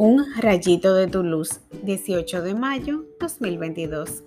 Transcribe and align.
Un 0.00 0.24
rayito 0.36 0.94
de 0.94 1.08
tu 1.08 1.24
luz, 1.24 1.58
18 1.82 2.42
de 2.42 2.54
mayo 2.54 3.04
2022. 3.18 4.22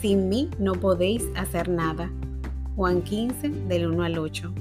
Sin 0.00 0.30
mí 0.30 0.48
no 0.58 0.72
podéis 0.72 1.22
hacer 1.36 1.68
nada. 1.68 2.10
Juan 2.76 3.02
15, 3.02 3.50
del 3.68 3.88
1 3.88 4.02
al 4.02 4.18
8. 4.18 4.54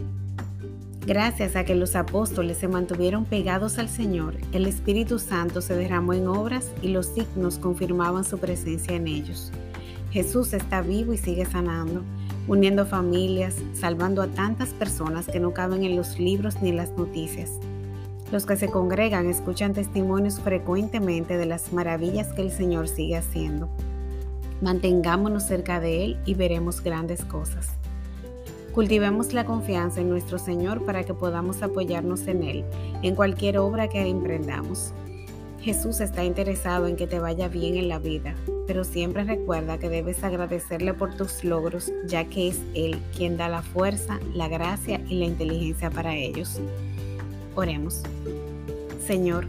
Gracias 1.08 1.56
a 1.56 1.64
que 1.64 1.74
los 1.74 1.96
apóstoles 1.96 2.58
se 2.58 2.68
mantuvieron 2.68 3.24
pegados 3.24 3.78
al 3.78 3.88
Señor, 3.88 4.36
el 4.52 4.66
Espíritu 4.66 5.20
Santo 5.20 5.62
se 5.62 5.74
derramó 5.74 6.12
en 6.12 6.28
obras 6.28 6.70
y 6.82 6.90
los 6.90 7.06
signos 7.06 7.58
confirmaban 7.58 8.26
su 8.26 8.38
presencia 8.38 8.94
en 8.94 9.08
ellos. 9.08 9.54
Jesús 10.12 10.52
está 10.52 10.82
vivo 10.82 11.14
y 11.14 11.18
sigue 11.18 11.46
sanando, 11.46 12.02
uniendo 12.50 12.86
familias, 12.86 13.56
salvando 13.74 14.22
a 14.22 14.28
tantas 14.28 14.72
personas 14.72 15.28
que 15.28 15.40
no 15.40 15.54
caben 15.54 15.86
en 15.86 15.96
los 15.96 16.20
libros 16.20 16.62
ni 16.62 16.72
en 16.72 16.76
las 16.76 16.92
noticias. 16.98 17.52
Los 18.32 18.46
que 18.46 18.58
se 18.58 18.70
congregan 18.70 19.30
escuchan 19.30 19.74
testimonios 19.74 20.40
frecuentemente 20.40 21.38
de 21.38 21.46
las 21.46 21.72
maravillas 21.72 22.34
que 22.34 22.42
el 22.42 22.52
Señor 22.52 22.88
sigue 22.88 23.18
haciendo. 23.18 23.70
Mantengámonos 24.62 25.44
cerca 25.44 25.80
de 25.80 26.06
Él 26.06 26.20
y 26.26 26.34
veremos 26.34 26.82
grandes 26.82 27.24
cosas. 27.24 27.70
Cultivemos 28.74 29.34
la 29.34 29.46
confianza 29.46 30.02
en 30.02 30.10
nuestro 30.10 30.40
Señor 30.40 30.84
para 30.86 31.04
que 31.04 31.14
podamos 31.14 31.62
apoyarnos 31.62 32.28
en 32.28 32.44
Él 32.44 32.66
en 33.04 33.16
cualquier 33.16 33.60
obra 33.60 33.88
que 33.90 34.02
emprendamos. 34.02 34.92
Jesús 35.62 36.00
está 36.00 36.24
interesado 36.24 36.88
en 36.88 36.96
que 36.96 37.08
te 37.08 37.20
vaya 37.20 37.48
bien 37.48 37.76
en 37.76 37.90
la 37.90 38.00
vida, 38.00 38.36
pero 38.68 38.84
siempre 38.84 39.24
recuerda 39.24 39.78
que 39.78 39.90
debes 39.90 40.24
agradecerle 40.24 40.94
por 40.94 41.16
tus 41.16 41.44
logros, 41.44 41.92
ya 42.06 42.26
que 42.26 42.50
es 42.50 42.60
Él 42.74 43.00
quien 43.16 43.38
da 43.38 43.50
la 43.50 43.62
fuerza, 43.62 44.20
la 44.34 44.48
gracia 44.48 45.02
y 45.10 45.16
la 45.16 45.26
inteligencia 45.26 45.90
para 45.90 46.16
ellos. 46.16 46.60
Oremos. 47.56 48.02
Señor, 49.06 49.48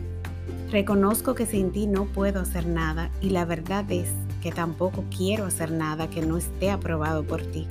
reconozco 0.70 1.34
que 1.34 1.44
sin 1.44 1.72
ti 1.72 1.86
no 1.86 2.06
puedo 2.06 2.40
hacer 2.40 2.66
nada 2.66 3.10
y 3.20 3.30
la 3.30 3.44
verdad 3.44 3.90
es 3.90 4.08
que 4.42 4.52
tampoco 4.52 5.04
quiero 5.14 5.44
hacer 5.44 5.72
nada 5.72 6.08
que 6.08 6.22
no 6.22 6.36
esté 6.36 6.70
aprobado 6.70 7.24
por 7.24 7.42
ti, 7.42 7.66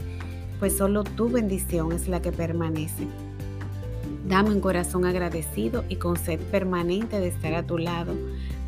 pues 0.59 0.75
solo 0.75 1.03
tu 1.03 1.29
bendición 1.29 1.93
es 1.93 2.07
la 2.07 2.21
que 2.21 2.31
permanece. 2.31 3.07
Dame 4.27 4.49
un 4.49 4.59
corazón 4.59 5.05
agradecido 5.05 5.85
y 5.87 5.97
con 5.97 6.17
sed 6.17 6.39
permanente 6.51 7.19
de 7.19 7.27
estar 7.27 7.53
a 7.53 7.65
tu 7.65 7.77
lado 7.77 8.13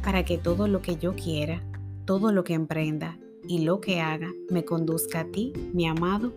para 0.03 0.23
que 0.23 0.37
todo 0.37 0.67
lo 0.67 0.81
que 0.81 0.95
yo 0.95 1.15
quiera, 1.15 1.61
todo 2.05 2.31
lo 2.31 2.43
que 2.43 2.53
emprenda 2.53 3.17
y 3.47 3.65
lo 3.65 3.81
que 3.81 3.99
haga 3.99 4.31
me 4.49 4.63
conduzca 4.63 5.21
a 5.21 5.25
ti, 5.25 5.51
mi 5.73 5.87
amado. 5.87 6.31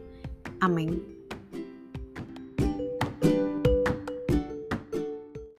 Amén. 0.59 1.20